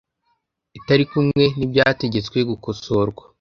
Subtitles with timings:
[0.77, 3.23] itari kumwe n ibyategetswe gukosorwa